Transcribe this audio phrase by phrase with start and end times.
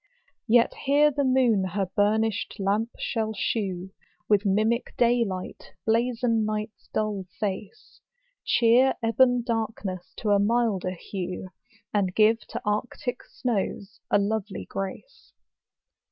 [0.47, 3.91] Yet here the moon her burnished lamp shall shew,
[4.27, 8.01] With mimic day light blazon night's dull face;
[8.43, 11.49] Cheer ebon darkness to a milder hue,
[11.93, 15.33] And give to arctic snows a lovely grace.